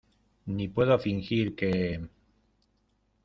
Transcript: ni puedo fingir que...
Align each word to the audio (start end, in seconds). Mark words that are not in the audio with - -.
ni 0.55 0.65
puedo 0.73 0.97
fingir 0.97 1.53
que... 1.55 1.69